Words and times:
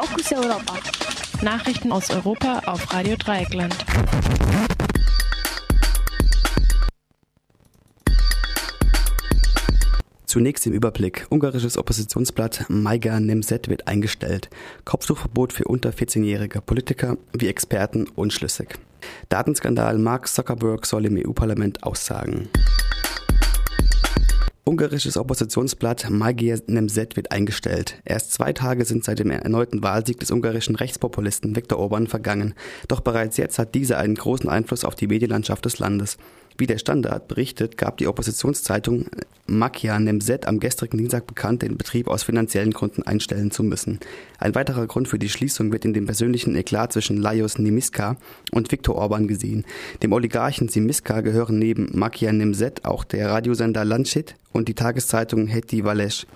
Fokus 0.00 0.30
Europa. 0.32 0.74
Nachrichten 1.42 1.90
aus 1.90 2.08
Europa 2.10 2.62
auf 2.66 2.94
Radio 2.94 3.16
Dreieckland. 3.16 3.76
Zunächst 10.24 10.68
im 10.68 10.72
Überblick. 10.72 11.26
Ungarisches 11.30 11.76
Oppositionsblatt 11.76 12.66
Maiga 12.68 13.18
Nemzet 13.18 13.66
wird 13.66 13.88
eingestellt. 13.88 14.50
Kopftuchverbot 14.84 15.52
für 15.52 15.64
unter 15.64 15.90
14-jährige 15.90 16.60
Politiker 16.60 17.16
wie 17.32 17.48
Experten 17.48 18.06
unschlüssig. 18.14 18.78
Datenskandal 19.30 19.98
Mark 19.98 20.28
Zuckerberg 20.28 20.86
soll 20.86 21.06
im 21.06 21.16
EU-Parlament 21.16 21.82
aussagen. 21.82 22.48
Ungarisches 24.68 25.16
Oppositionsblatt 25.16 26.10
Magyar 26.10 26.58
Nemzet 26.66 27.16
wird 27.16 27.32
eingestellt. 27.32 28.02
Erst 28.04 28.34
zwei 28.34 28.52
Tage 28.52 28.84
sind 28.84 29.02
seit 29.02 29.18
dem 29.18 29.30
erneuten 29.30 29.82
Wahlsieg 29.82 30.20
des 30.20 30.30
ungarischen 30.30 30.76
Rechtspopulisten 30.76 31.56
Viktor 31.56 31.78
Orban 31.78 32.06
vergangen. 32.06 32.52
Doch 32.86 33.00
bereits 33.00 33.38
jetzt 33.38 33.58
hat 33.58 33.74
dieser 33.74 33.96
einen 33.96 34.14
großen 34.14 34.50
Einfluss 34.50 34.84
auf 34.84 34.94
die 34.94 35.06
Medienlandschaft 35.06 35.64
des 35.64 35.78
Landes. 35.78 36.18
Wie 36.58 36.66
der 36.66 36.76
Standard 36.76 37.28
berichtet, 37.28 37.78
gab 37.78 37.96
die 37.96 38.08
Oppositionszeitung 38.08 39.06
Makia 39.48 39.98
Nemzet 39.98 40.46
am 40.46 40.60
gestrigen 40.60 40.98
Dienstag 40.98 41.26
bekannt, 41.26 41.62
den 41.62 41.76
Betrieb 41.76 42.08
aus 42.08 42.22
finanziellen 42.22 42.72
Gründen 42.72 43.02
einstellen 43.02 43.50
zu 43.50 43.62
müssen. 43.62 43.98
Ein 44.38 44.54
weiterer 44.54 44.86
Grund 44.86 45.08
für 45.08 45.18
die 45.18 45.28
Schließung 45.28 45.72
wird 45.72 45.84
in 45.84 45.94
dem 45.94 46.06
persönlichen 46.06 46.54
Eklat 46.54 46.92
zwischen 46.92 47.16
Lajos 47.16 47.58
Nimiska 47.58 48.16
und 48.52 48.70
Viktor 48.70 48.96
Orban 48.96 49.26
gesehen. 49.26 49.64
Dem 50.02 50.12
Oligarchen 50.12 50.68
Simiska 50.68 51.22
gehören 51.22 51.58
neben 51.58 51.88
Makia 51.98 52.32
Nemzet 52.32 52.84
auch 52.84 53.04
der 53.04 53.30
Radiosender 53.30 53.84
Lancet 53.84 54.36
und 54.52 54.68
die 54.68 54.74
Tageszeitung 54.74 55.46
Heti 55.46 55.84
Vales 55.84 56.26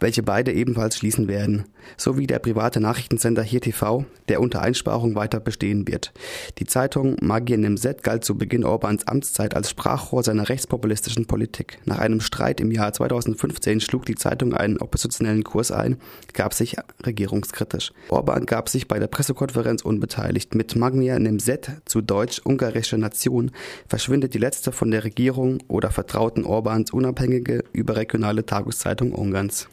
welche 0.00 0.22
beide 0.22 0.52
ebenfalls 0.52 0.96
schließen 0.96 1.28
werden, 1.28 1.64
sowie 1.96 2.26
der 2.26 2.38
private 2.38 2.80
Nachrichtensender 2.80 3.42
Hier 3.42 3.60
TV, 3.60 4.04
der 4.28 4.40
unter 4.40 4.62
Einsparung 4.62 5.14
weiter 5.14 5.40
bestehen 5.40 5.86
wird. 5.88 6.12
Die 6.58 6.66
Zeitung 6.66 7.16
Magien 7.20 7.64
im 7.64 7.76
Set 7.76 8.02
galt 8.02 8.24
zu 8.24 8.36
Beginn 8.36 8.64
Orbans 8.64 9.06
Amtszeit 9.06 9.54
als 9.54 9.70
Sprachrohr 9.70 10.22
seiner 10.22 10.48
rechtspopulistischen 10.48 11.26
Politik. 11.26 11.78
Nach 11.84 11.98
einem 11.98 12.20
Streit 12.20 12.60
im 12.60 12.70
Jahr 12.70 12.92
2015 12.92 13.80
schlug 13.80 14.04
die 14.06 14.14
Zeitung 14.14 14.54
einen 14.54 14.78
oppositionellen 14.78 15.44
Kurs 15.44 15.70
ein, 15.70 15.96
gab 16.32 16.54
sich 16.54 16.76
regierungskritisch. 17.04 17.92
Orban 18.08 18.46
gab 18.46 18.68
sich 18.68 18.88
bei 18.88 18.98
der 18.98 19.06
Pressekonferenz 19.06 19.82
unbeteiligt. 19.82 20.54
Mit 20.54 20.76
Magnia 20.76 21.18
Nemzet, 21.18 21.70
zu 21.84 22.00
Deutsch 22.00 22.40
ungarische 22.44 22.98
Nation, 22.98 23.50
verschwindet 23.88 24.34
die 24.34 24.38
letzte 24.38 24.72
von 24.72 24.90
der 24.90 25.04
Regierung 25.04 25.62
oder 25.68 25.90
vertrauten 25.90 26.44
Orbans 26.44 26.90
unabhängige 26.90 27.64
überregionale 27.72 28.44
Tageszeitung 28.44 29.12
Ungarns. 29.12 29.68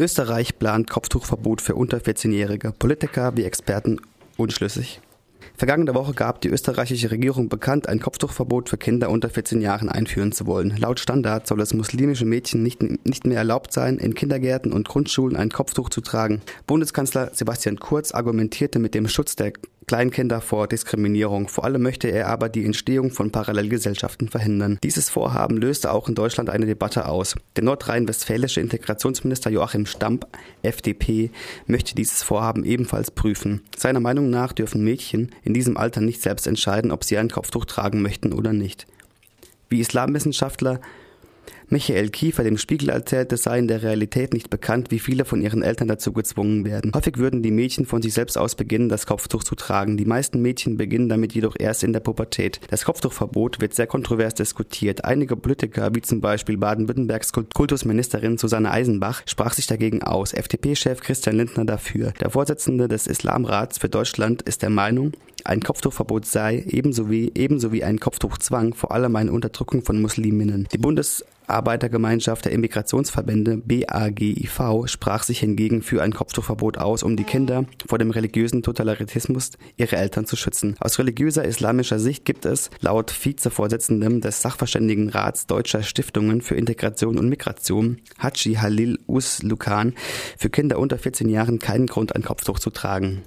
Österreich 0.00 0.58
plant 0.58 0.88
Kopftuchverbot 0.88 1.60
für 1.60 1.74
unter 1.74 1.98
14-Jährige. 1.98 2.72
Politiker 2.72 3.36
wie 3.36 3.44
Experten 3.44 4.00
unschlüssig. 4.38 5.02
Vergangene 5.58 5.94
Woche 5.94 6.14
gab 6.14 6.40
die 6.40 6.48
österreichische 6.48 7.10
Regierung 7.10 7.50
bekannt, 7.50 7.86
ein 7.86 8.00
Kopftuchverbot 8.00 8.70
für 8.70 8.78
Kinder 8.78 9.10
unter 9.10 9.28
14 9.28 9.60
Jahren 9.60 9.90
einführen 9.90 10.32
zu 10.32 10.46
wollen. 10.46 10.74
Laut 10.78 11.00
Standard 11.00 11.46
soll 11.46 11.60
es 11.60 11.74
muslimische 11.74 12.24
Mädchen 12.24 12.62
nicht, 12.62 12.80
nicht 12.82 13.26
mehr 13.26 13.36
erlaubt 13.36 13.74
sein, 13.74 13.98
in 13.98 14.14
Kindergärten 14.14 14.72
und 14.72 14.88
Grundschulen 14.88 15.36
ein 15.36 15.50
Kopftuch 15.50 15.90
zu 15.90 16.00
tragen. 16.00 16.40
Bundeskanzler 16.66 17.32
Sebastian 17.34 17.78
Kurz 17.78 18.12
argumentierte 18.12 18.78
mit 18.78 18.94
dem 18.94 19.06
Schutz 19.06 19.36
der 19.36 19.52
Kleinkinder 19.90 20.40
vor 20.40 20.68
Diskriminierung. 20.68 21.48
Vor 21.48 21.64
allem 21.64 21.82
möchte 21.82 22.06
er 22.06 22.28
aber 22.28 22.48
die 22.48 22.64
Entstehung 22.64 23.10
von 23.10 23.32
Parallelgesellschaften 23.32 24.28
verhindern. 24.28 24.78
Dieses 24.84 25.10
Vorhaben 25.10 25.56
löste 25.56 25.90
auch 25.90 26.08
in 26.08 26.14
Deutschland 26.14 26.48
eine 26.48 26.64
Debatte 26.64 27.08
aus. 27.08 27.34
Der 27.56 27.64
nordrhein-westfälische 27.64 28.60
Integrationsminister 28.60 29.50
Joachim 29.50 29.86
Stamp, 29.86 30.28
FDP, 30.62 31.32
möchte 31.66 31.96
dieses 31.96 32.22
Vorhaben 32.22 32.62
ebenfalls 32.62 33.10
prüfen. 33.10 33.62
Seiner 33.76 33.98
Meinung 33.98 34.30
nach 34.30 34.52
dürfen 34.52 34.84
Mädchen 34.84 35.32
in 35.42 35.54
diesem 35.54 35.76
Alter 35.76 36.00
nicht 36.00 36.22
selbst 36.22 36.46
entscheiden, 36.46 36.92
ob 36.92 37.02
sie 37.02 37.18
ein 37.18 37.28
Kopftuch 37.28 37.64
tragen 37.64 38.00
möchten 38.00 38.32
oder 38.32 38.52
nicht. 38.52 38.86
Wie 39.70 39.80
Islamwissenschaftler 39.80 40.80
Michael 41.72 42.08
Kiefer 42.08 42.42
dem 42.42 42.58
Spiegel 42.58 42.88
erzählte, 42.88 43.36
sei 43.36 43.60
in 43.60 43.68
der 43.68 43.84
Realität 43.84 44.34
nicht 44.34 44.50
bekannt, 44.50 44.90
wie 44.90 44.98
viele 44.98 45.24
von 45.24 45.40
ihren 45.40 45.62
Eltern 45.62 45.86
dazu 45.86 46.12
gezwungen 46.12 46.64
werden. 46.64 46.90
Häufig 46.92 47.18
würden 47.18 47.44
die 47.44 47.52
Mädchen 47.52 47.86
von 47.86 48.02
sich 48.02 48.12
selbst 48.12 48.36
aus 48.36 48.56
beginnen, 48.56 48.88
das 48.88 49.06
Kopftuch 49.06 49.44
zu 49.44 49.54
tragen. 49.54 49.96
Die 49.96 50.04
meisten 50.04 50.42
Mädchen 50.42 50.76
beginnen 50.76 51.08
damit 51.08 51.32
jedoch 51.32 51.54
erst 51.56 51.84
in 51.84 51.92
der 51.92 52.00
Pubertät. 52.00 52.60
Das 52.70 52.84
Kopftuchverbot 52.84 53.60
wird 53.60 53.74
sehr 53.74 53.86
kontrovers 53.86 54.34
diskutiert. 54.34 55.04
Einige 55.04 55.36
Politiker, 55.36 55.94
wie 55.94 56.02
zum 56.02 56.20
Beispiel 56.20 56.56
Baden-Württembergs 56.56 57.30
Kultusministerin 57.32 58.36
Susanne 58.36 58.72
Eisenbach, 58.72 59.22
sprach 59.26 59.52
sich 59.52 59.68
dagegen 59.68 60.02
aus. 60.02 60.32
FDP-Chef 60.32 61.00
Christian 61.00 61.36
Lindner 61.36 61.66
dafür. 61.66 62.12
Der 62.18 62.30
Vorsitzende 62.30 62.88
des 62.88 63.06
Islamrats 63.06 63.78
für 63.78 63.88
Deutschland 63.88 64.42
ist 64.42 64.62
der 64.62 64.70
Meinung, 64.70 65.12
ein 65.44 65.62
Kopftuchverbot 65.62 66.26
sei 66.26 66.64
ebenso 66.68 67.10
wie, 67.10 67.32
ebenso 67.34 67.72
wie 67.72 67.84
ein 67.84 67.98
Kopftuchzwang 67.98 68.74
vor 68.74 68.92
allem 68.92 69.16
eine 69.16 69.32
Unterdrückung 69.32 69.82
von 69.82 70.00
Musliminnen. 70.00 70.68
Die 70.72 70.78
Bundesarbeitergemeinschaft 71.50 72.44
der 72.44 72.52
Immigrationsverbände 72.52 73.56
BAGIV 73.56 74.86
sprach 74.86 75.24
sich 75.24 75.40
hingegen 75.40 75.82
für 75.82 76.00
ein 76.00 76.12
Kopftuchverbot 76.12 76.78
aus, 76.78 77.02
um 77.02 77.16
die 77.16 77.24
Kinder 77.24 77.64
vor 77.88 77.98
dem 77.98 78.12
religiösen 78.12 78.62
Totalitarismus 78.62 79.50
ihrer 79.76 79.94
Eltern 79.94 80.26
zu 80.26 80.36
schützen. 80.36 80.76
Aus 80.78 80.98
religiöser 81.00 81.44
islamischer 81.44 81.98
Sicht 81.98 82.24
gibt 82.24 82.44
es 82.44 82.70
laut 82.80 83.12
Vizevorsitzendem 83.12 84.20
des 84.20 84.42
Sachverständigenrats 84.42 85.46
deutscher 85.46 85.82
Stiftungen 85.82 86.40
für 86.40 86.54
Integration 86.54 87.18
und 87.18 87.28
Migration, 87.28 87.98
Haji 88.20 88.54
Halil 88.54 88.98
Us 89.08 89.42
Lukan, 89.42 89.94
für 90.38 90.50
Kinder 90.50 90.78
unter 90.78 90.98
14 90.98 91.28
Jahren 91.28 91.58
keinen 91.58 91.86
Grund, 91.86 92.14
ein 92.14 92.22
Kopftuch 92.22 92.60
zu 92.60 92.70
tragen. 92.70 93.22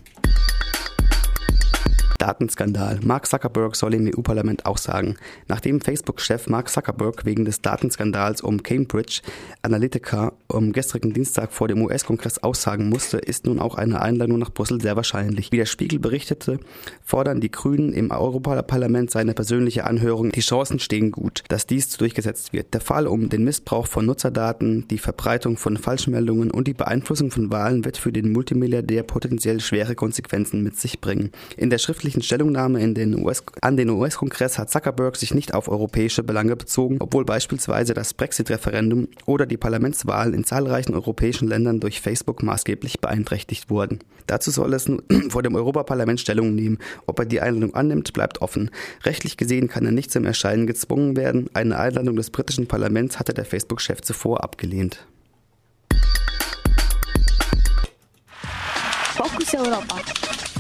Datenskandal. 2.24 3.02
Mark 3.04 3.28
Zuckerberg 3.28 3.76
soll 3.76 3.94
im 3.96 4.08
EU-Parlament 4.08 4.66
aussagen. 4.66 5.18
Nachdem 5.50 5.82
Facebook-Chef 5.82 6.48
Mark 6.48 6.70
Zuckerberg 6.70 7.26
wegen 7.26 7.44
des 7.44 7.62
Datenskandals 7.62 8.40
um 8.40 8.64
Cambridge 8.64 9.20
Analytica 9.62 10.32
am 10.48 10.72
gestrigen 10.72 11.14
Dienstag 11.14 11.52
vor 11.52 11.68
dem 11.68 11.82
US-Kongress 11.82 12.42
aussagen 12.42 12.88
musste, 12.88 13.18
ist 13.18 13.46
nun 13.46 13.60
auch 13.60 13.76
eine 13.76 14.02
Einladung 14.02 14.40
nach 14.40 14.52
Brüssel 14.52 14.80
sehr 14.80 14.96
wahrscheinlich. 14.96 15.52
Wie 15.52 15.58
der 15.58 15.66
Spiegel 15.66 16.00
berichtete, 16.00 16.62
fordern 17.04 17.42
die 17.42 17.52
Grünen 17.52 17.92
im 17.92 18.12
Europaparlament 18.12 19.12
seine 19.12 19.34
persönliche 19.34 19.84
Anhörung. 19.84 20.32
Die 20.32 20.40
Chancen 20.40 20.80
stehen 20.80 21.12
gut, 21.12 21.44
dass 21.50 21.68
dies 21.68 21.90
durchgesetzt 21.98 22.54
wird. 22.54 22.74
Der 22.74 22.80
Fall 22.80 23.06
um 23.06 23.28
den 23.28 23.44
Missbrauch 23.44 23.88
von 23.88 24.06
Nutzerdaten, 24.06 24.88
die 24.88 24.98
Verbreitung 24.98 25.58
von 25.58 25.76
Falschmeldungen 25.76 26.52
und 26.52 26.70
die 26.70 26.74
Beeinflussung 26.74 27.32
von 27.32 27.52
Wahlen 27.52 27.84
wird 27.84 27.98
für 27.98 28.14
den 28.14 28.32
Multimilliardär 28.32 29.04
potenziell 29.04 29.60
schwere 29.60 29.96
Konsequenzen 29.96 30.64
mit 30.64 30.80
sich 30.80 31.02
bringen. 31.02 31.32
In 31.58 31.70
der 31.70 31.80
schriftlichen 31.80 32.13
öffentlichen 32.14 32.28
Stellungnahme 32.28 32.94
den 32.94 33.24
US 33.24 33.44
an 33.62 33.76
den 33.76 33.90
US-Kongress 33.90 34.60
hat 34.60 34.70
Zuckerberg 34.70 35.16
sich 35.16 35.34
nicht 35.34 35.56
auf 35.56 35.68
europäische 35.68 36.22
Belange 36.22 36.56
bezogen, 36.56 36.98
obwohl 37.00 37.26
beispielsweise 37.26 37.96
das 37.96 38.14
Brexit-Referendum 38.14 39.08
oder 39.26 39.48
die 39.48 39.58
Parlamentswahlen 39.58 40.36
in 40.36 40.44
zahlreichen 40.44 40.94
europäischen 40.94 41.48
Ländern 41.48 41.80
durch 41.80 42.02
Facebook 42.02 42.44
maßgeblich 42.44 43.00
beeinträchtigt 43.00 43.72
wurden. 43.72 44.00
Dazu 44.28 44.52
soll 44.52 44.76
es 44.76 44.88
nun 44.88 45.02
vor 45.30 45.42
dem 45.42 45.56
Europaparlament 45.56 46.20
Stellung 46.20 46.54
nehmen. 46.54 46.78
Ob 47.08 47.18
er 47.18 47.26
die 47.26 47.42
Einladung 47.42 47.74
annimmt, 47.74 48.14
bleibt 48.14 48.42
offen. 48.44 48.70
Rechtlich 49.04 49.36
gesehen 49.36 49.68
kann 49.68 49.86
er 49.86 49.92
nicht 49.92 50.12
zum 50.12 50.26
Erscheinen 50.26 50.68
gezwungen 50.68 51.18
werden. 51.18 51.50
Eine 51.56 51.80
Einladung 51.80 52.16
des 52.16 52.30
britischen 52.30 52.68
Parlaments 52.68 53.18
hatte 53.18 53.34
der 53.34 53.46
Facebook-Chef 53.46 54.02
zuvor 54.02 54.44
abgelehnt. 54.44 55.08
Fokus 59.16 59.56
Europa. 59.56 60.43